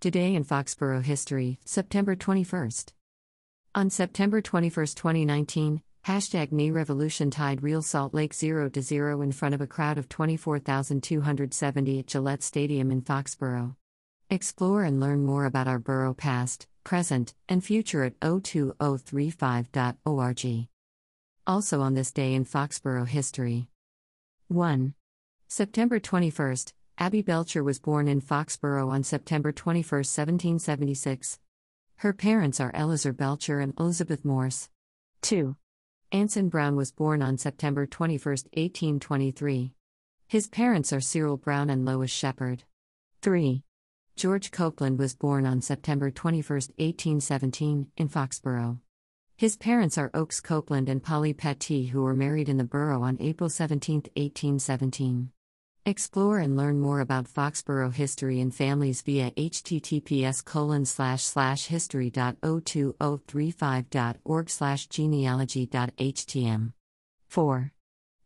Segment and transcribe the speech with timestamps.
[0.00, 2.92] Today in Foxborough History, September 21st.
[3.74, 9.56] On September 21, 2019, hashtag revolution tied real Salt Lake 0 to 0 in front
[9.56, 13.74] of a crowd of 24,270 at Gillette Stadium in Foxborough.
[14.30, 20.68] Explore and learn more about our borough past, present, and future at o2035.org.
[21.44, 23.66] Also on this day in Foxborough history.
[24.46, 24.94] 1.
[25.48, 31.38] September 21st, Abby Belcher was born in Foxborough on September 21, 1776.
[31.98, 34.68] Her parents are Elizur Belcher and Elizabeth Morse.
[35.22, 35.54] 2.
[36.10, 38.18] Anson Brown was born on September 21,
[38.52, 39.74] 1823.
[40.26, 42.64] His parents are Cyril Brown and Lois Shepard.
[43.22, 43.62] 3.
[44.16, 48.80] George Copeland was born on September 21, 1817, in Foxborough.
[49.36, 53.18] His parents are Oakes Copeland and Polly Petty, who were married in the borough on
[53.20, 55.30] April 17, 1817.
[55.88, 64.50] Explore and learn more about Foxborough history and families via https colon slash slash history.o2035.org
[64.50, 66.72] slash genealogy.htm.
[67.28, 67.72] 4.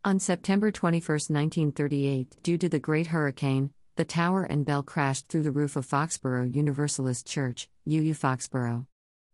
[0.03, 5.43] On September 21, 1938, due to the Great Hurricane, the tower and bell crashed through
[5.43, 8.87] the roof of Foxborough Universalist Church, UU Foxborough.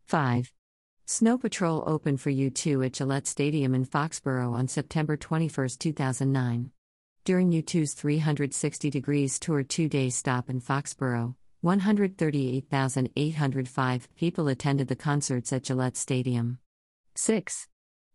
[0.06, 0.54] 5.
[1.08, 6.70] Snow Patrol opened for U2 at Gillette Stadium in Foxborough on September 21, 2009.
[7.30, 15.54] During U2's 360 Degrees Tour two day stop in Foxborough, 138,805 people attended the concerts
[15.54, 16.58] at Gillette Stadium.
[17.14, 17.68] 6.